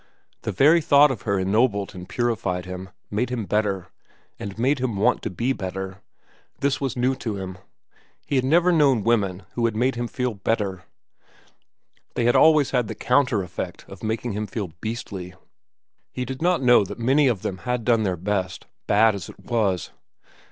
The 0.41 0.51
very 0.51 0.81
thought 0.81 1.11
of 1.11 1.21
her 1.29 1.37
ennobled 1.37 1.93
and 1.93 2.09
purified 2.09 2.65
him, 2.65 2.89
made 3.11 3.29
him 3.29 3.45
better, 3.45 3.89
and 4.39 4.57
made 4.57 4.79
him 4.79 4.95
want 4.97 5.21
to 5.21 5.29
be 5.29 5.53
better. 5.53 6.01
This 6.59 6.81
was 6.81 6.97
new 6.97 7.13
to 7.17 7.35
him. 7.35 7.59
He 8.25 8.35
had 8.37 8.43
never 8.43 8.71
known 8.71 9.03
women 9.03 9.43
who 9.51 9.65
had 9.65 9.75
made 9.75 9.93
him 9.93 10.09
better. 10.43 10.85
They 12.15 12.23
had 12.25 12.35
always 12.35 12.71
had 12.71 12.87
the 12.87 12.95
counter 12.95 13.43
effect 13.43 13.85
of 13.87 14.01
making 14.01 14.31
him 14.31 14.47
beastly. 14.81 15.35
He 16.11 16.25
did 16.25 16.41
not 16.41 16.63
know 16.63 16.83
that 16.83 16.97
many 16.97 17.27
of 17.27 17.43
them 17.43 17.59
had 17.59 17.85
done 17.85 18.01
their 18.01 18.17
best, 18.17 18.65
bad 18.87 19.13
as 19.13 19.29
it 19.29 19.37
was. 19.39 19.91